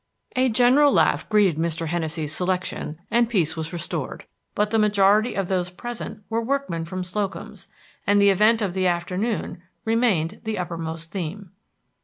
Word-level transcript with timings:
A 0.35 0.49
general 0.49 0.91
laugh 0.91 1.29
greeted 1.29 1.59
Mr. 1.59 1.85
Hennessey's 1.85 2.33
selection, 2.33 2.97
and 3.11 3.29
peace 3.29 3.55
was 3.55 3.71
restored; 3.71 4.25
but 4.55 4.71
the 4.71 4.79
majority 4.79 5.35
of 5.35 5.47
those 5.47 5.69
present 5.69 6.23
were 6.27 6.41
workmen 6.41 6.85
from 6.85 7.03
Slocum's, 7.03 7.67
and 8.07 8.19
the 8.19 8.31
event 8.31 8.63
of 8.63 8.73
the 8.73 8.87
afternoon 8.87 9.61
remained 9.85 10.41
the 10.43 10.57
uppermost 10.57 11.11
theme. 11.11 11.51